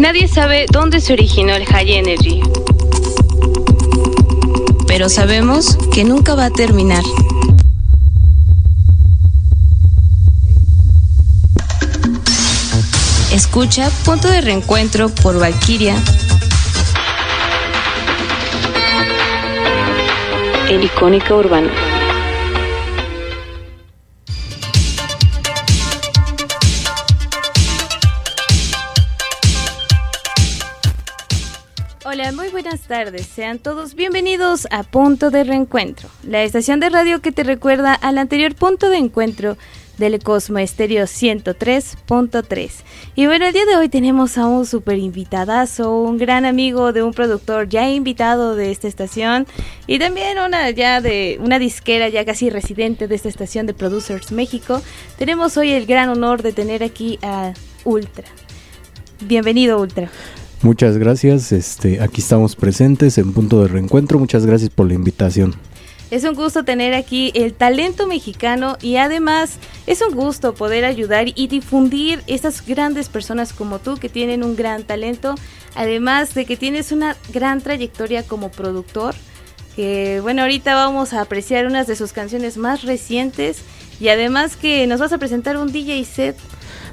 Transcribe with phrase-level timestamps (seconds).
[0.00, 2.40] Nadie sabe dónde se originó el High Energy.
[4.86, 7.02] Pero sabemos que nunca va a terminar.
[13.30, 15.96] Escucha Punto de Reencuentro por Valkyria.
[20.70, 21.89] El icónica urbana.
[32.90, 33.28] Tardes.
[33.28, 38.18] Sean todos bienvenidos a Punto de Reencuentro, la estación de radio que te recuerda al
[38.18, 39.56] anterior punto de encuentro
[39.98, 42.72] del Cosmo Estéreo 103.3.
[43.14, 47.04] Y bueno, el día de hoy tenemos a un super invitadazo, un gran amigo de
[47.04, 49.46] un productor ya invitado de esta estación
[49.86, 54.32] y también una ya de una disquera ya casi residente de esta estación de Producers
[54.32, 54.82] México.
[55.16, 57.52] Tenemos hoy el gran honor de tener aquí a
[57.84, 58.26] Ultra.
[59.20, 60.10] Bienvenido Ultra.
[60.62, 65.54] Muchas gracias, este, aquí estamos presentes en punto de reencuentro, muchas gracias por la invitación.
[66.10, 71.28] Es un gusto tener aquí el talento mexicano y además es un gusto poder ayudar
[71.34, 75.34] y difundir estas grandes personas como tú que tienen un gran talento,
[75.74, 79.14] además de que tienes una gran trayectoria como productor,
[79.76, 83.62] que bueno, ahorita vamos a apreciar unas de sus canciones más recientes
[83.98, 86.36] y además que nos vas a presentar un DJ set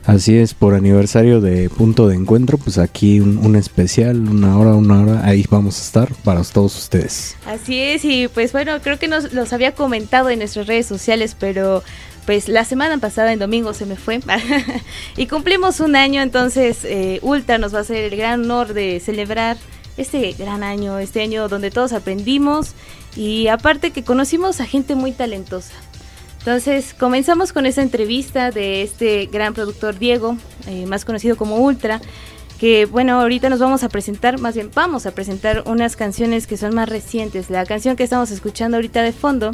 [0.08, 5.02] Así es, por aniversario de Punto de Encuentro, pues aquí un, especial, una hora, una
[5.02, 7.36] hora, ahí vamos a estar para todos ustedes.
[7.46, 11.36] Así es, y pues bueno, creo que nos los había comentado en nuestras redes sociales,
[11.38, 11.84] pero
[12.26, 14.22] pues la semana pasada en domingo se me fue
[15.18, 19.02] y cumplimos un año, entonces eh, Ultra nos va a hacer el gran honor de
[19.02, 19.58] celebrar
[19.98, 22.76] este gran año, este año donde todos aprendimos
[23.18, 25.74] y aparte que conocimos a gente muy talentosa.
[26.48, 32.00] Entonces comenzamos con esa entrevista de este gran productor Diego, eh, más conocido como Ultra,
[32.58, 36.56] que bueno, ahorita nos vamos a presentar, más bien vamos a presentar unas canciones que
[36.56, 37.50] son más recientes.
[37.50, 39.52] La canción que estamos escuchando ahorita de fondo,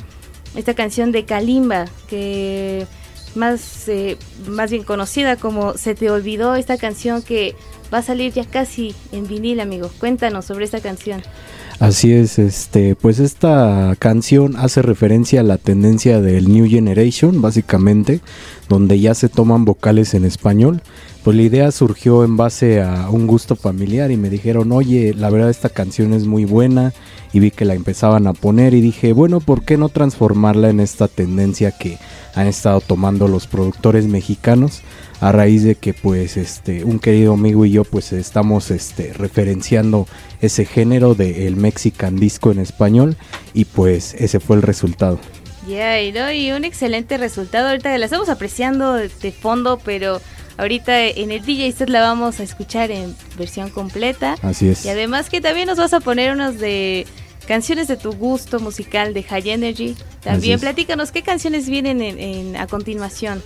[0.56, 2.86] esta canción de Kalimba, que
[3.34, 7.56] más, eh, más bien conocida como Se te olvidó, esta canción que
[7.92, 9.90] va a salir ya casi en vinil, amigo.
[10.00, 11.24] Cuéntanos sobre esta canción.
[11.84, 18.22] Así es, este, pues esta canción hace referencia a la tendencia del New Generation, básicamente,
[18.70, 20.82] donde ya se toman vocales en español.
[21.24, 25.30] Pues la idea surgió en base a un gusto familiar y me dijeron, oye, la
[25.30, 26.94] verdad esta canción es muy buena
[27.32, 30.82] y vi que la empezaban a poner y dije, bueno, ¿por qué no transformarla en
[30.82, 31.98] esta tendencia que
[32.36, 34.82] han estado tomando los productores mexicanos?
[35.24, 40.06] a raíz de que pues este un querido amigo y yo pues estamos este referenciando
[40.42, 43.16] ese género del Mexican disco en español
[43.54, 45.20] y pues ese fue el resultado.
[45.66, 47.70] Ya, y, un excelente resultado.
[47.70, 50.20] Ahorita la estamos apreciando de, fondo, pero
[50.58, 54.36] ahorita en el DJ set la vamos a escuchar en versión completa.
[54.42, 54.86] Así es.
[54.86, 57.06] Y además que también nos vas a poner unos de
[57.48, 59.96] canciones de tu gusto musical de High Energy.
[60.22, 63.42] También platícanos qué canciones vienen en, a continuación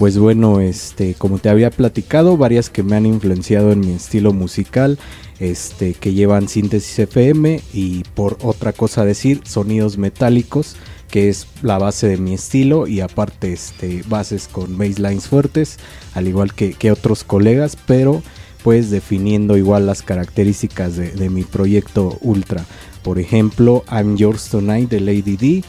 [0.00, 4.32] pues bueno, este, como te había platicado, varias que me han influenciado en mi estilo
[4.32, 4.98] musical,
[5.40, 10.76] este, que llevan síntesis FM y por otra cosa decir, sonidos metálicos,
[11.10, 15.78] que es la base de mi estilo y aparte este, bases con basslines fuertes,
[16.14, 18.22] al igual que, otros colegas, pero
[18.62, 22.64] pues definiendo igual las características de, mi proyecto Ultra.
[23.02, 25.64] Por ejemplo, I'm Yours Tonight de Lady D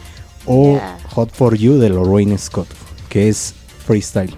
[0.45, 0.79] o
[1.11, 2.67] Hot for You de Lorraine Scott,
[3.09, 3.53] que es
[3.85, 4.35] freestyle.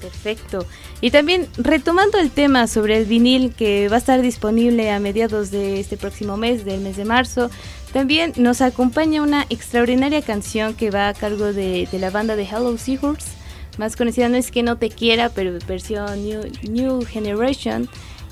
[0.00, 0.66] Perfecto.
[1.00, 5.50] Y también retomando el tema sobre el vinil que va a estar disponible a mediados
[5.50, 7.50] de este próximo mes, del mes de marzo,
[7.92, 12.76] también nos acompaña una extraordinaria canción que va a cargo de, la banda de Hello
[12.78, 13.30] Seahorse,
[13.78, 17.88] más conocida no es que no te quiera, pero versión New, New Generation,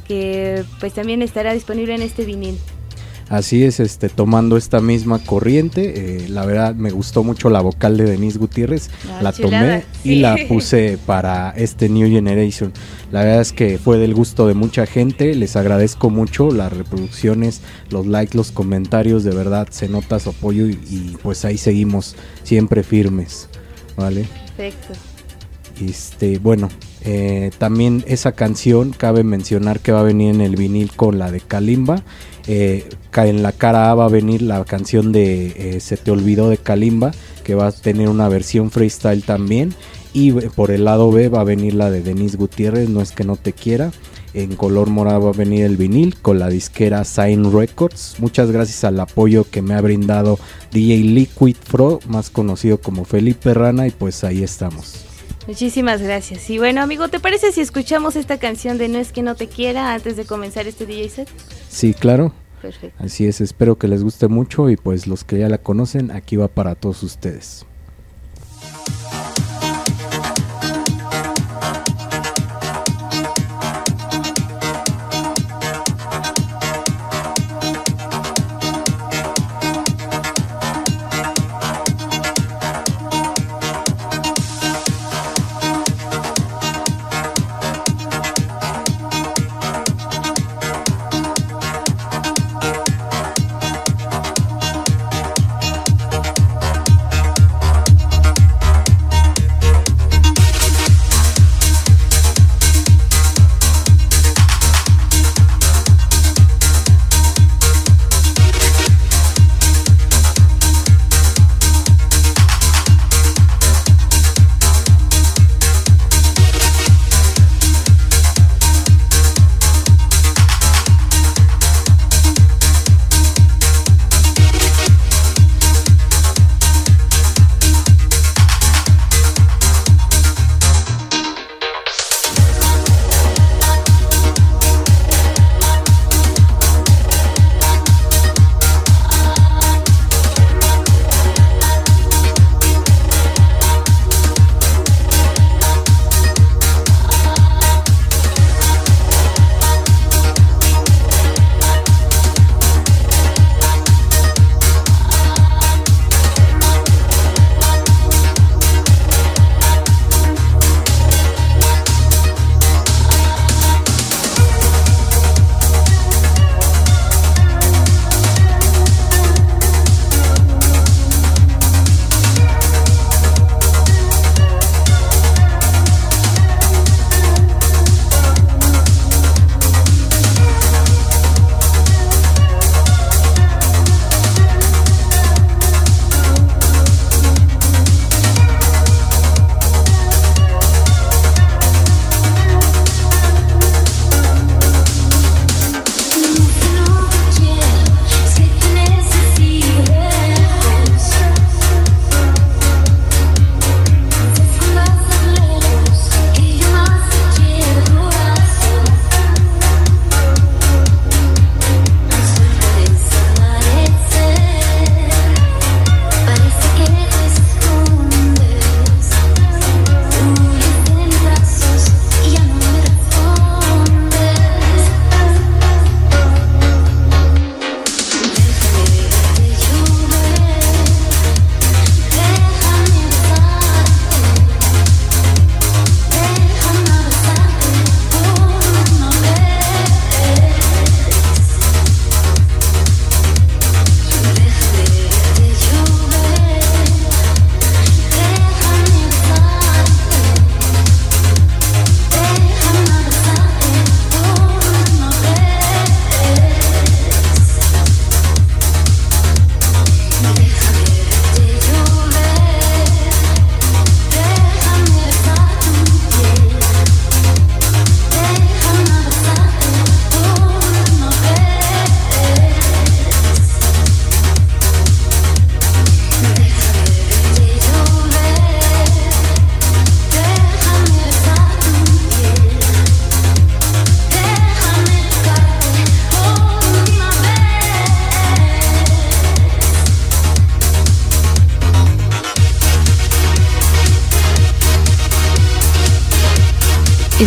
[0.07, 2.59] que pues también estará disponible en este vinil.
[3.31, 7.97] Así es, este, tomando esta misma corriente, eh, la verdad me gustó mucho la vocal
[7.97, 12.73] de Denise Gutiérrez, ah, la tomé y la puse para este New Generation.
[13.13, 17.61] La verdad es que fue del gusto de mucha gente, les agradezco mucho las reproducciones,
[17.91, 22.83] los likes, los comentarios, de verdad se nota su apoyo y, pues ahí seguimos siempre
[22.83, 23.49] firmes,
[23.97, 24.27] ¿vale?
[24.57, 24.95] Perfecto.
[25.81, 26.69] Este, bueno,
[27.03, 31.31] eh, también esa canción cabe mencionar que va a venir en el vinil con la
[31.31, 32.03] de Kalimba
[32.47, 36.49] eh, en la cara A va a venir la canción de eh, Se te olvidó
[36.49, 37.13] de Kalimba,
[37.45, 39.75] que va a tener una versión freestyle también.
[40.13, 43.23] Y por el lado B va a venir la de Denise Gutiérrez, No es que
[43.23, 43.93] no te quiera.
[44.35, 48.17] En color morado va a venir el vinil con la disquera Sign Records.
[48.19, 50.39] Muchas gracias al apoyo que me ha brindado
[50.73, 55.10] DJ Liquid Pro, más conocido como Felipe Rana, y pues ahí estamos.
[55.47, 56.49] Muchísimas gracias.
[56.51, 59.49] Y bueno, amigo, ¿te parece si escuchamos esta canción de No es que no te
[59.49, 61.29] quiera antes de comenzar este DJ set?
[61.69, 62.33] Sí, claro.
[62.61, 63.03] Perfecto.
[63.03, 66.37] Así es, espero que les guste mucho y pues los que ya la conocen, aquí
[66.37, 67.65] va para todos ustedes.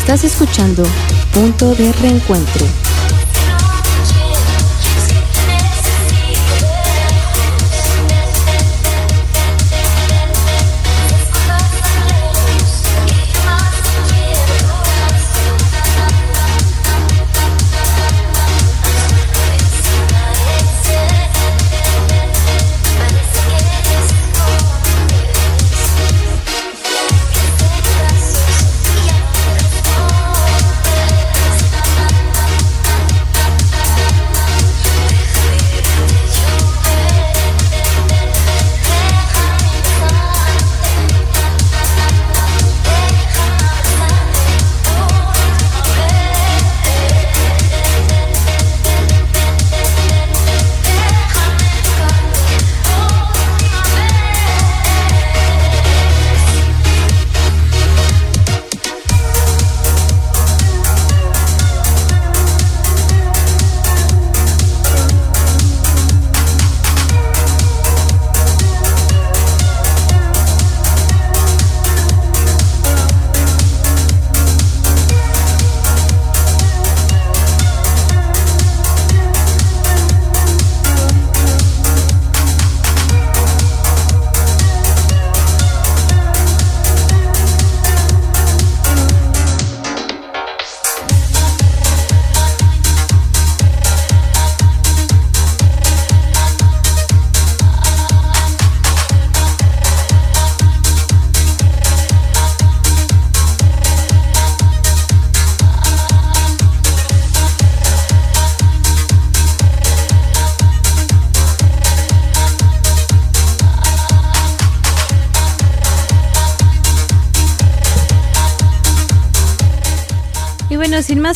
[0.04, 0.84] Estás escuchando
[1.34, 2.83] Punto de Reencuentro.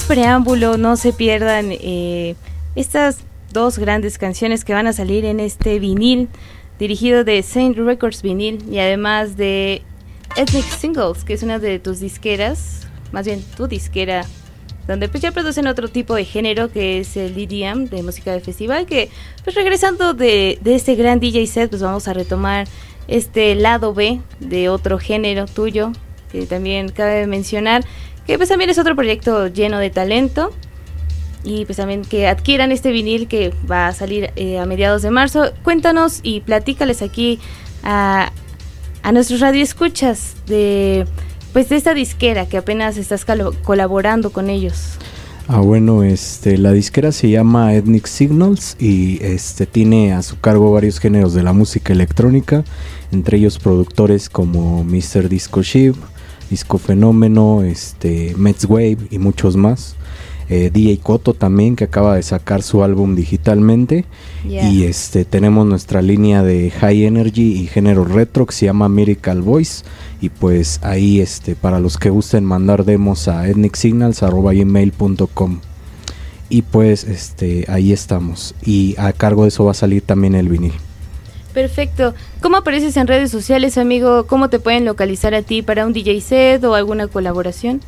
[0.07, 2.35] Preámbulo, no se pierdan eh,
[2.75, 3.19] estas
[3.51, 6.29] dos grandes canciones que van a salir en este vinil
[6.79, 9.81] dirigido de Saint Records Vinil y además de
[10.37, 14.23] Ethnic Singles, que es una de tus disqueras, más bien tu disquera,
[14.87, 18.39] donde pues ya producen otro tipo de género que es el EDM de música de
[18.39, 19.09] festival, que
[19.43, 22.67] pues regresando de, de este gran DJ set, pues vamos a retomar
[23.09, 25.91] este lado B de otro género tuyo,
[26.31, 27.83] que también cabe mencionar,
[28.27, 30.51] que pues también es otro proyecto lleno de talento
[31.43, 35.11] y pues también que adquieran este vinil que va a salir eh, a mediados de
[35.11, 35.51] marzo.
[35.63, 37.39] Cuéntanos y platícales aquí
[37.83, 38.31] a,
[39.01, 41.05] a nuestros radioescuchas de
[41.53, 43.25] pues de esta disquera que apenas estás
[43.63, 44.97] colaborando con ellos.
[45.47, 50.73] Ah, bueno, este, la disquera se llama Ethnic Signals y este tiene a su cargo
[50.73, 52.65] varios géneros de la música electrónica,
[53.13, 55.29] entre ellos productores como Mr.
[55.29, 55.95] Disco Ship,
[56.49, 59.95] Disco Fenómeno, este, Mets Wave y muchos más.
[60.49, 64.05] Eh, DJ Koto también que acaba de sacar su álbum digitalmente.
[64.45, 69.41] Y este tenemos nuestra línea de high energy y género retro que se llama Miracle
[69.41, 69.83] Voice.
[70.21, 75.59] Y pues ahí este para los que gusten mandar demos a ethnicsignals@gmail.com
[76.49, 78.55] y pues este ahí estamos.
[78.63, 80.73] Y a cargo de eso va a salir también el vinil.
[81.53, 82.13] Perfecto.
[82.41, 84.27] ¿Cómo apareces en redes sociales, amigo?
[84.27, 87.81] ¿Cómo te pueden localizar a ti para un DJ set o alguna colaboración?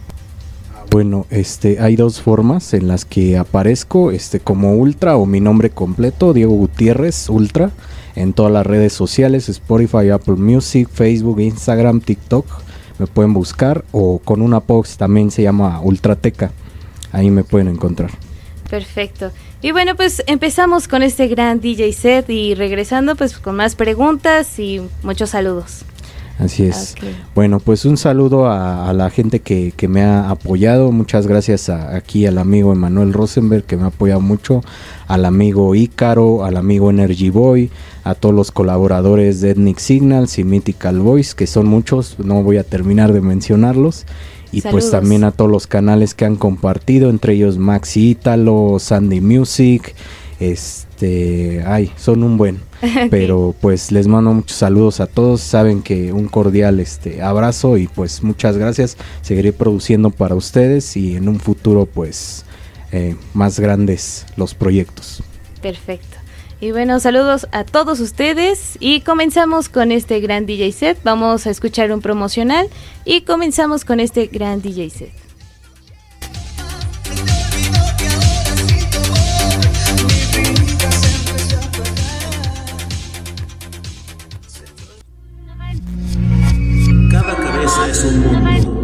[0.92, 5.70] Bueno, este, hay dos formas en las que aparezco, este, como Ultra o mi nombre
[5.70, 7.70] completo, Diego Gutiérrez Ultra,
[8.16, 12.46] en todas las redes sociales, Spotify, Apple Music, Facebook, Instagram, TikTok,
[12.98, 16.52] me pueden buscar o con una box también se llama Ultrateca,
[17.12, 18.10] ahí me pueden encontrar.
[18.70, 19.32] Perfecto.
[19.62, 24.60] Y bueno, pues empezamos con este gran DJ set y regresando pues con más preguntas
[24.60, 25.86] y muchos saludos.
[26.40, 26.96] Así es.
[27.36, 30.90] Bueno, pues un saludo a, la gente que, me ha apoyado.
[30.94, 34.64] Muchas gracias aquí al amigo Emanuel Rosenberg que me ha apoyado mucho,
[35.08, 37.70] al amigo Ícaro, al amigo Energy Boy,
[38.06, 42.56] a todos los colaboradores de Ethnic Signals y Mythical Voice, que son muchos, no voy
[42.56, 44.06] a terminar de mencionarlos.
[44.52, 49.22] Y pues también a todos los canales que han compartido, entre ellos Maxi Ítalo, Sandy
[49.22, 49.94] Music,
[50.40, 52.60] este, ay, son un buen.
[53.10, 55.42] Pero pues les mando muchos saludos a todos.
[55.42, 58.98] Saben que un cordial este abrazo y pues muchas gracias.
[59.22, 62.46] Seguiré produciendo para ustedes y en un futuro pues
[62.92, 65.22] eh, más grandes los proyectos.
[65.62, 66.19] Perfecto.
[66.62, 71.00] Y bueno, saludos a todos ustedes y comenzamos con este gran DJ set.
[71.04, 72.68] Vamos a escuchar un promocional
[73.06, 75.30] y comenzamos con este gran DJ set.
[87.88, 88.76] es un mundo.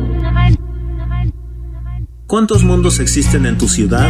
[2.28, 4.10] ¿Cuántos mundos existen en tu ciudad?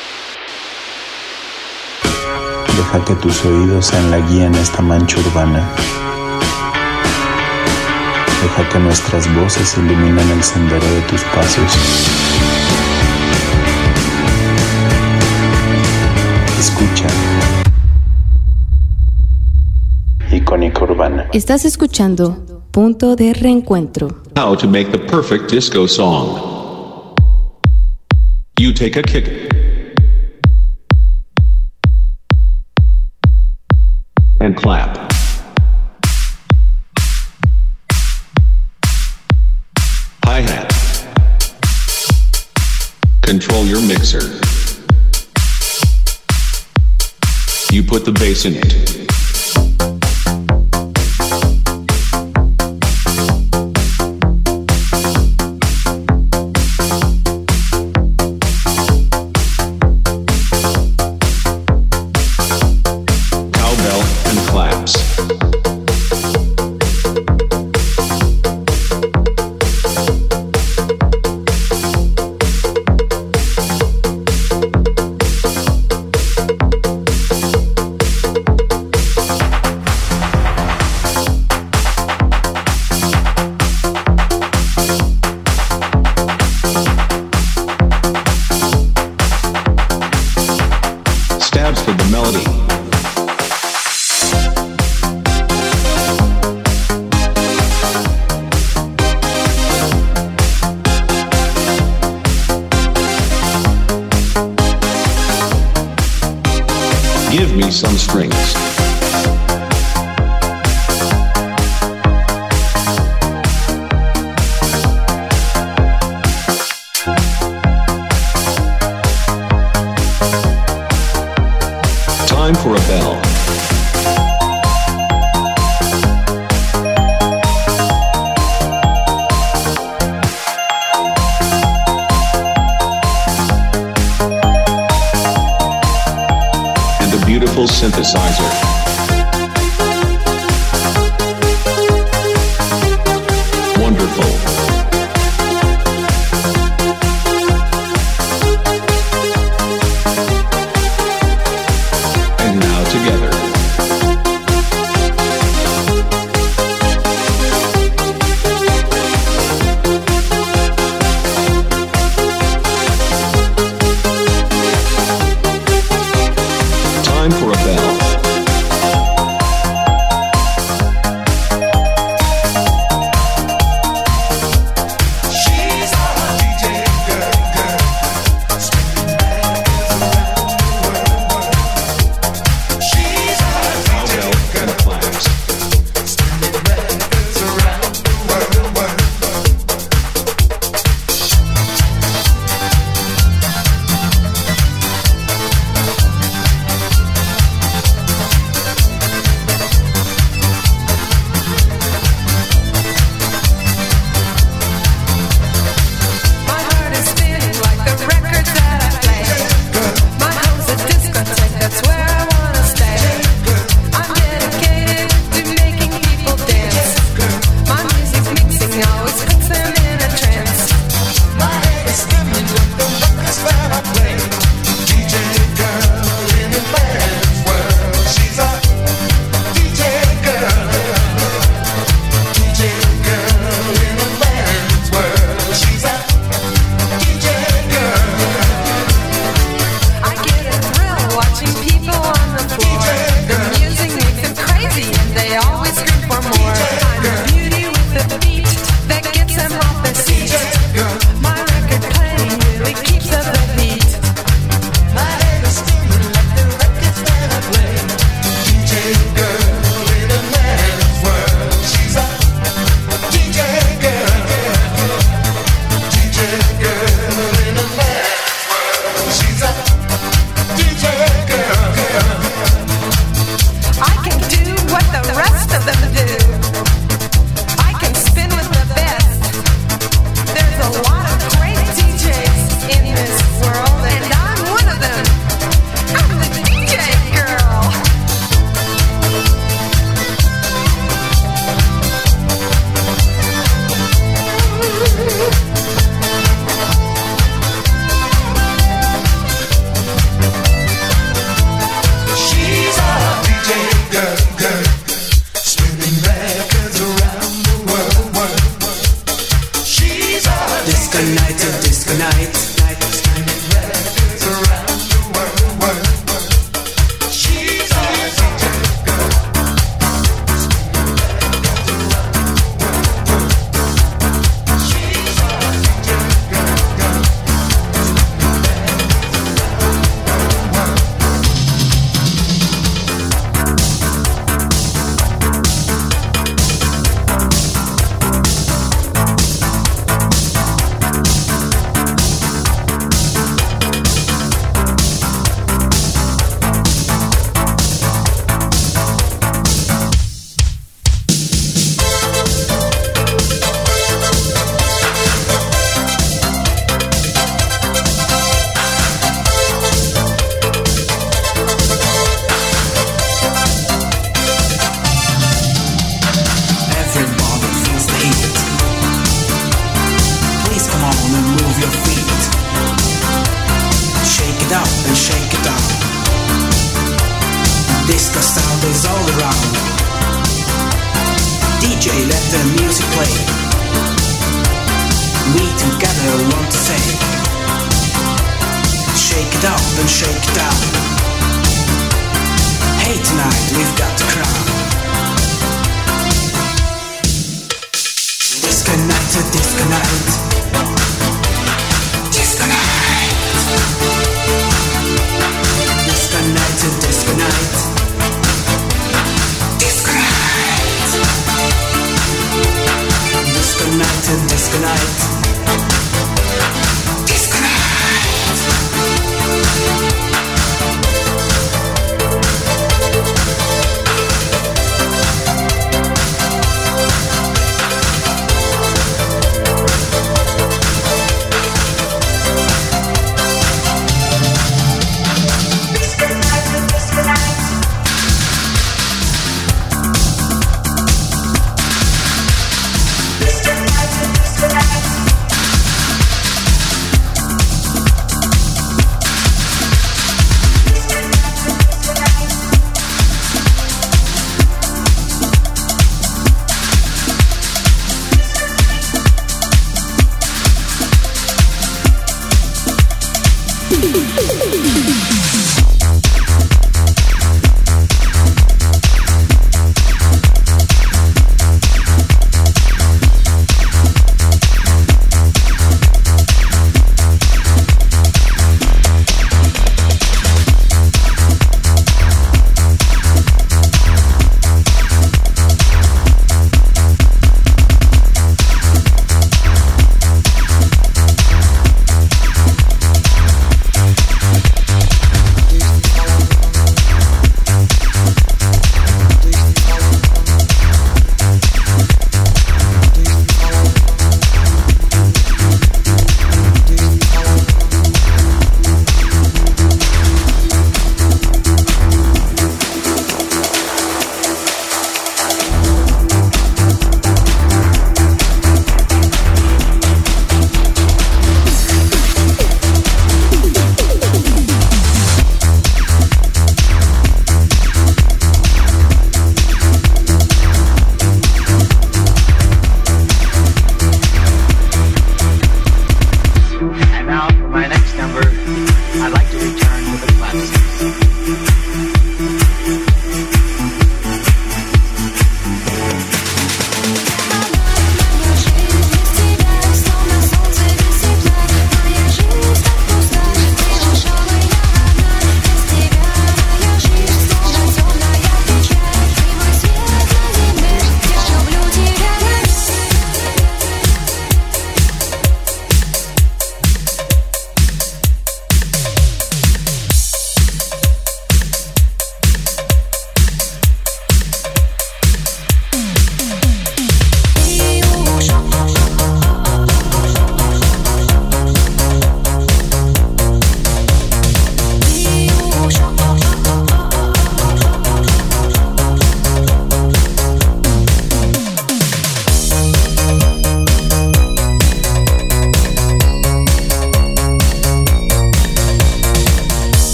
[2.81, 5.69] Deja que tus oídos sean la guía en esta mancha urbana.
[8.41, 11.77] Deja que nuestras voces iluminen el sendero de tus pasos.
[16.59, 17.07] Escucha.
[20.31, 21.27] Icónica Urbana.
[21.33, 24.23] Estás escuchando Punto de reencuentro.
[24.35, 26.35] How to make the perfect disco song.
[28.59, 29.50] You take a kick.
[34.51, 34.97] And clap.
[40.25, 40.73] Hi-hat.
[43.21, 44.19] Control your mixer.
[47.73, 49.00] You put the bass in it.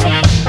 [0.00, 0.47] Yeah.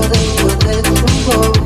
[0.00, 1.61] de tu voz.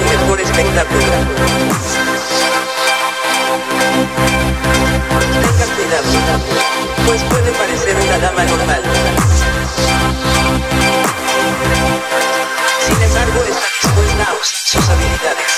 [0.00, 1.00] su mejor espectáculo.
[5.42, 6.04] Tenga cuidado,
[7.06, 8.82] pues puede parecer una dama normal.
[12.86, 15.49] Sin embargo, está dispuesta a usar sus habilidades.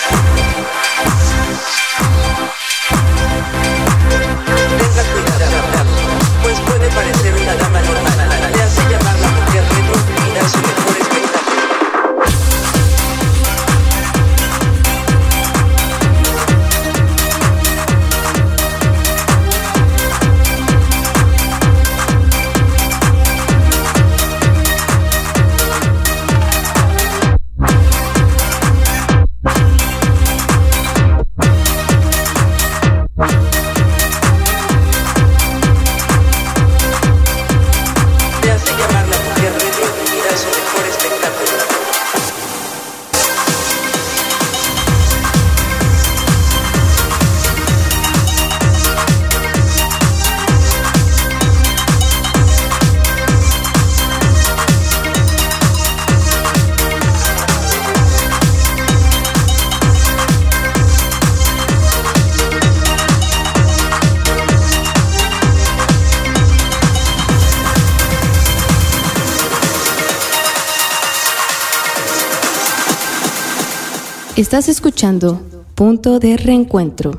[74.42, 75.40] Estás escuchando
[75.76, 77.12] Punto de Reencuentro.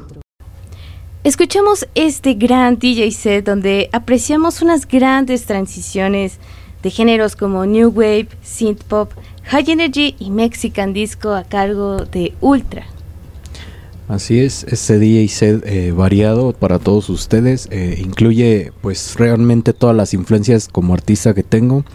[1.24, 6.40] Escuchamos este gran DJ set donde apreciamos unas grandes transiciones
[6.82, 9.14] de géneros como New Wave, Synth Pop,
[9.46, 12.88] High Energy y Mexican Disco a cargo de Ultra.
[14.10, 19.96] Así es, este DJ set eh, variado para todos ustedes eh, incluye pues realmente todas
[19.96, 21.86] las influencias como artista que tengo.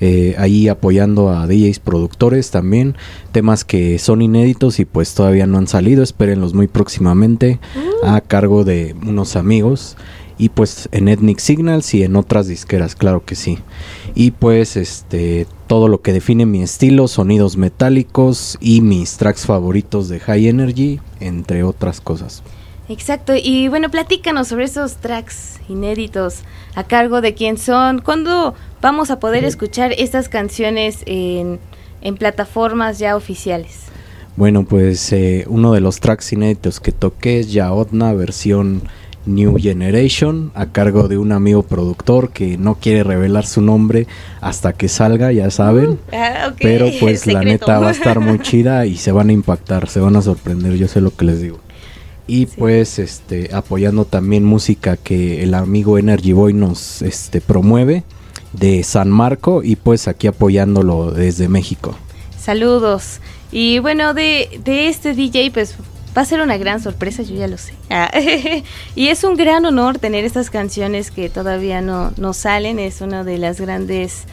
[0.00, 2.96] Eh, ahí apoyando a DJs productores también,
[3.32, 7.60] temas que son inéditos y pues todavía no han salido, espérenlos muy próximamente
[8.02, 9.96] a cargo de unos amigos
[10.36, 13.58] y pues en Ethnic Signals y en otras disqueras, claro que sí.
[14.14, 20.08] Y pues este todo lo que define mi estilo, sonidos metálicos y mis tracks favoritos
[20.08, 22.42] de High Energy, entre otras cosas.
[22.88, 26.40] Exacto, y bueno, platícanos sobre esos tracks inéditos,
[26.74, 28.54] a cargo de quién son, cuándo
[28.84, 31.58] vamos a poder escuchar estas canciones en,
[32.02, 33.86] en plataformas ya oficiales.
[34.36, 38.82] Bueno, pues eh, uno de los tracks inéditos que toqué es Yaotna versión
[39.24, 44.06] New Generation a cargo de un amigo productor que no quiere revelar su nombre
[44.42, 45.98] hasta que salga, ya saben.
[46.12, 49.32] Ah, ok, Pero pues la neta va a estar muy chida y se van a
[49.32, 51.58] impactar, se van a sorprender, yo sé lo que les digo.
[52.26, 58.04] Y pues este apoyando también música que el amigo Energy Boy nos este promueve
[58.54, 61.96] de San Marco y pues aquí apoyándolo desde México.
[62.38, 63.20] Saludos.
[63.52, 65.74] Y bueno, de, de este DJ, pues
[66.16, 67.74] va a ser una gran sorpresa, yo ya lo sé.
[67.90, 68.10] Ah,
[68.94, 72.78] y es un gran honor tener estas canciones que todavía no, no salen.
[72.78, 74.24] Es una de las grandes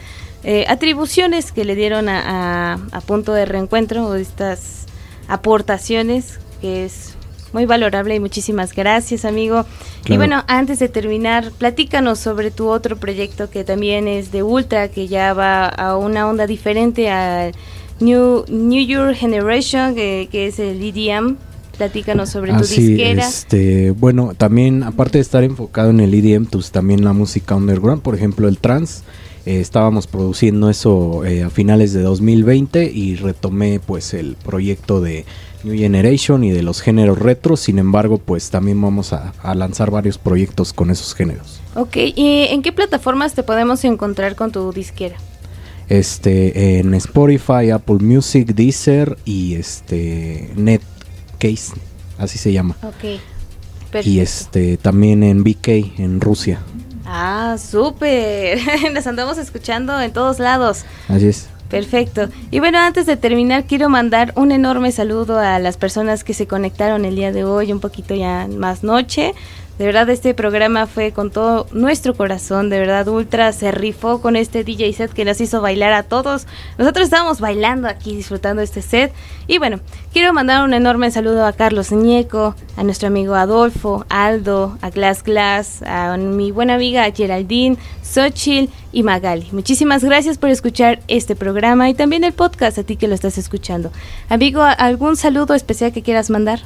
[0.44, 4.86] eh, atribuciones que le dieron a, a- punto de reencuentro, estas
[5.28, 7.14] aportaciones, que es
[7.52, 9.64] muy valorable y muchísimas gracias, amigo.
[10.06, 14.88] Y bueno, antes de terminar, platícanos sobre tu otro proyecto que también es de Ultra,
[14.88, 17.52] que ya va a una onda diferente al
[18.00, 21.36] New, New Year Generation, que, que es el EDM.
[21.76, 23.26] Platícanos sobre tu Así, disquera.
[23.26, 28.02] este, bueno, también aparte de estar enfocado en el EDM, pues también la música underground,
[28.02, 29.02] por ejemplo el trance,
[29.46, 35.24] eh, estábamos produciendo eso eh, a finales de 2020 y retomé pues el proyecto de
[35.64, 39.90] New Generation y de los géneros retro, sin embargo pues también vamos a, a lanzar
[39.90, 41.60] varios proyectos con esos géneros.
[41.74, 45.16] Ok, ¿y en qué plataformas te podemos encontrar con tu disquera?
[45.88, 51.74] Este, en Spotify, Apple Music, Deezer y este Netcase,
[52.18, 52.76] así se llama.
[52.82, 53.20] Ok,
[53.90, 54.08] perfecto.
[54.08, 56.60] Y este también en BK en Rusia.
[57.04, 58.58] Ah, súper.
[58.94, 60.84] Nos andamos escuchando en todos lados.
[61.08, 61.48] Así es.
[61.72, 62.28] Perfecto.
[62.50, 66.46] Y bueno, antes de terminar, quiero mandar un enorme saludo a las personas que se
[66.46, 69.32] conectaron el día de hoy, un poquito ya más noche.
[69.78, 72.68] De verdad, este programa fue con todo nuestro corazón.
[72.68, 76.46] De verdad, Ultra se rifó con este DJ set que nos hizo bailar a todos.
[76.76, 79.12] Nosotros estábamos bailando aquí, disfrutando este set.
[79.46, 79.80] Y bueno,
[80.12, 85.22] quiero mandar un enorme saludo a Carlos Ñeco, a nuestro amigo Adolfo, Aldo, a Glass
[85.22, 89.48] Glass, a mi buena amiga Geraldine, Xochitl y Magali.
[89.52, 93.38] Muchísimas gracias por escuchar este programa y también el podcast a ti que lo estás
[93.38, 93.90] escuchando.
[94.28, 96.60] Amigo, ¿algún saludo especial que quieras mandar?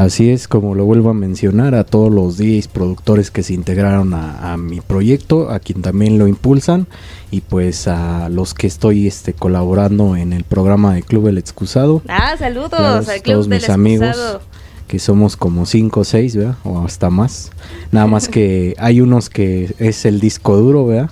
[0.00, 4.14] Así es, como lo vuelvo a mencionar, a todos los DJs productores que se integraron
[4.14, 6.86] a, a mi proyecto, a quien también lo impulsan,
[7.30, 12.00] y pues a los que estoy este, colaborando en el programa de Club El Excusado.
[12.08, 14.16] Ah, saludos Claro, al Club todos del mis amigos
[14.88, 16.56] que somos como 5 o 6, ¿verdad?
[16.64, 17.50] O hasta más.
[17.92, 21.10] Nada más que hay unos que es el disco duro, ¿verdad?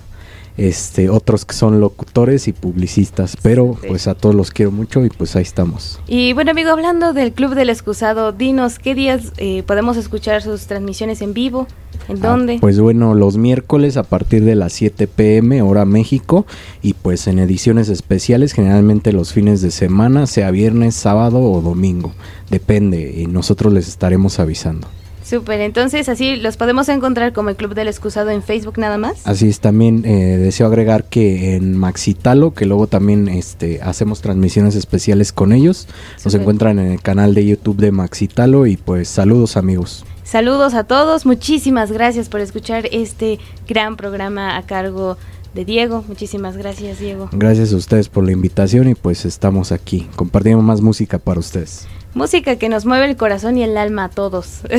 [0.58, 5.08] Este, otros que son locutores y publicistas, pero pues a todos los quiero mucho y
[5.08, 6.00] pues ahí estamos.
[6.08, 10.66] Y bueno, amigo, hablando del Club del Excusado, dinos qué días eh, podemos escuchar sus
[10.66, 11.68] transmisiones en vivo,
[12.08, 12.54] en dónde.
[12.54, 16.44] Ah, pues bueno, los miércoles a partir de las 7 pm hora México
[16.82, 22.12] y pues en ediciones especiales generalmente los fines de semana, sea viernes, sábado o domingo,
[22.50, 24.88] depende y nosotros les estaremos avisando.
[25.28, 29.26] Súper, entonces así los podemos encontrar como el Club del Excusado en Facebook nada más.
[29.26, 34.74] Así es, también eh, deseo agregar que en Maxitalo, que luego también este, hacemos transmisiones
[34.74, 35.86] especiales con ellos,
[36.24, 40.06] nos encuentran en el canal de YouTube de Maxitalo y pues saludos amigos.
[40.24, 45.18] Saludos a todos, muchísimas gracias por escuchar este gran programa a cargo
[45.54, 46.04] de Diego.
[46.08, 47.28] Muchísimas gracias, Diego.
[47.32, 51.86] Gracias a ustedes por la invitación y pues estamos aquí compartiendo más música para ustedes.
[52.14, 54.62] Música que nos mueve el corazón y el alma a todos.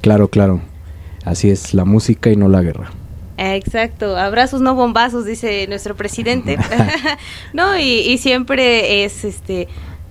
[0.00, 0.60] Claro, claro.
[1.24, 2.90] Así es, la música y no la guerra.
[3.36, 6.56] Exacto, abrazos no bombazos, dice nuestro presidente.
[7.52, 9.68] no, y, y siempre es este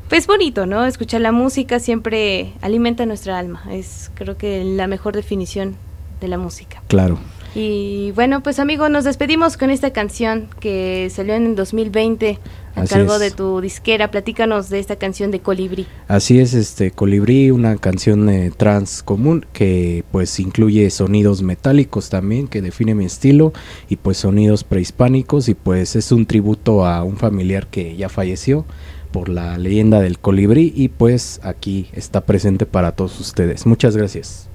[0.09, 0.85] pues bonito, ¿no?
[0.85, 3.63] Escuchar la música siempre alimenta nuestra alma.
[3.71, 5.75] Es creo que la mejor definición
[6.21, 6.81] de la música.
[6.87, 7.17] Claro.
[7.55, 12.37] Y bueno, pues amigo, nos despedimos con esta canción que salió en el 2020
[12.75, 13.19] a Así cargo es.
[13.19, 14.11] de tu disquera.
[14.11, 15.87] Platícanos de esta canción de Colibrí.
[16.07, 22.47] Así es, este Colibrí, una canción eh, trans común que pues incluye sonidos metálicos también,
[22.47, 23.53] que define mi estilo,
[23.89, 28.65] y pues sonidos prehispánicos, y pues es un tributo a un familiar que ya falleció
[29.11, 33.65] por la leyenda del colibrí, y pues aquí está presente para todos ustedes.
[33.65, 34.46] Muchas gracias.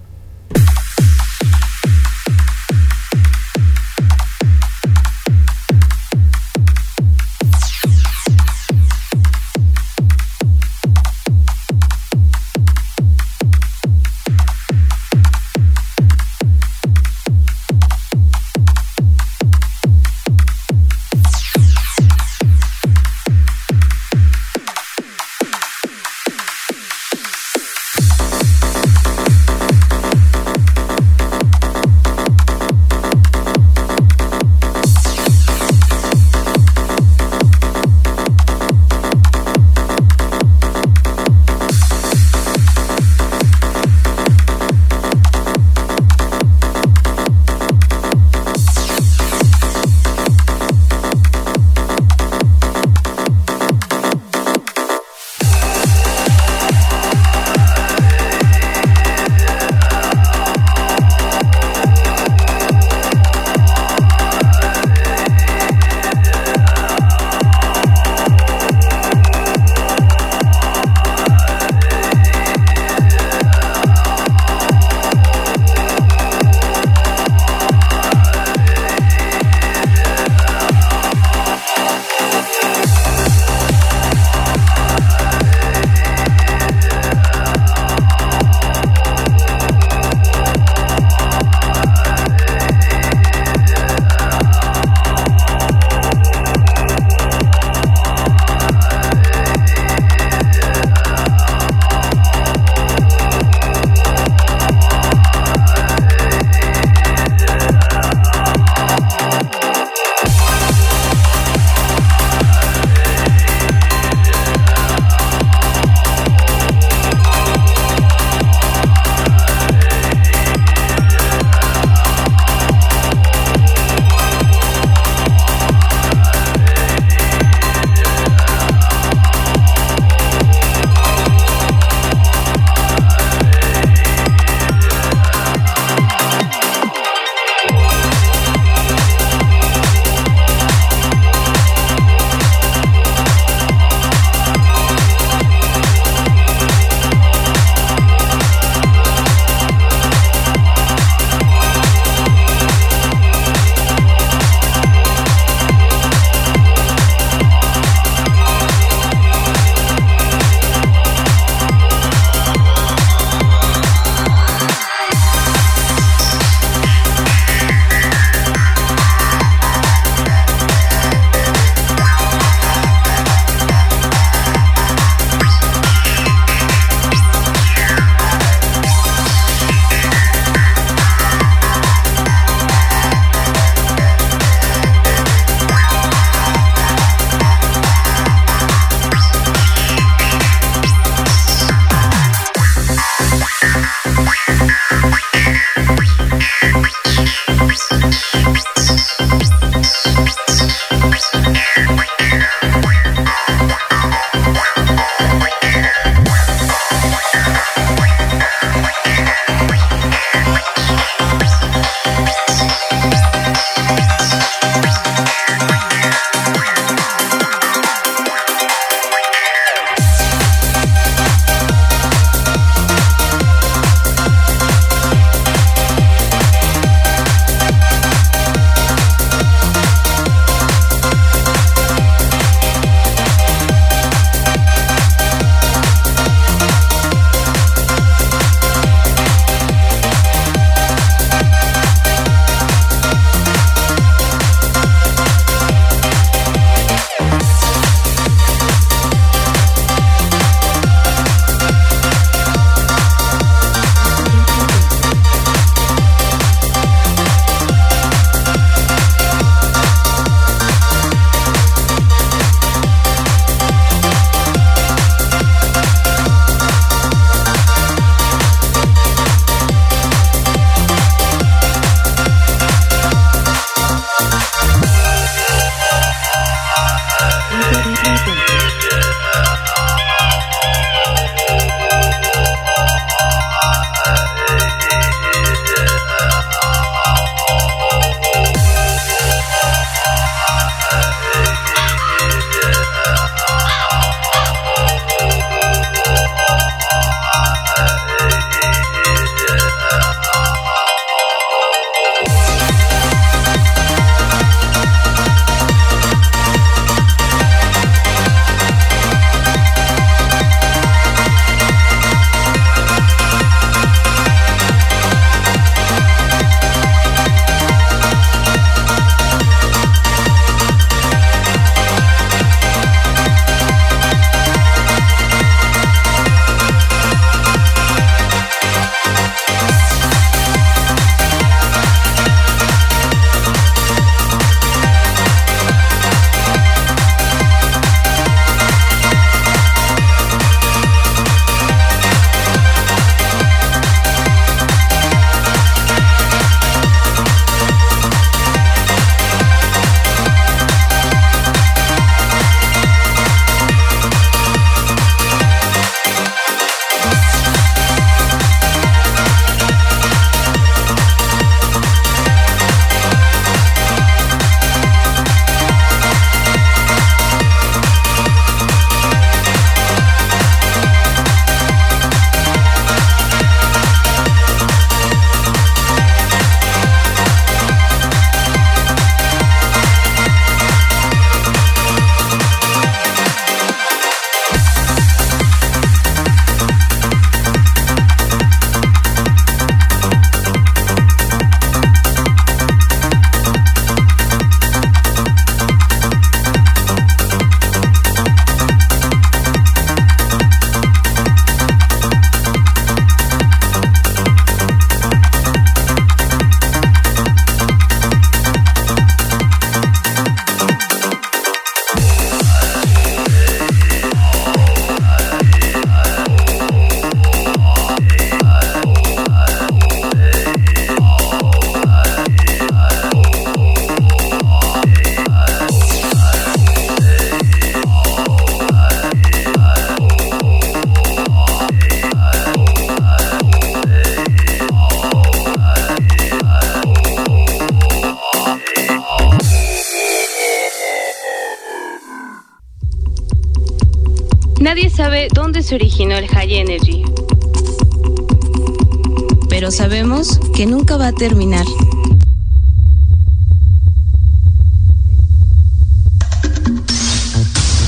[451.12, 451.64] Terminar.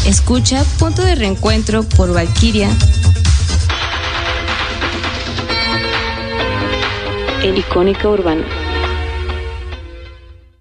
[0.07, 2.71] Escucha Punto de Reencuentro por Valkyria
[7.43, 8.64] El icónica urbana.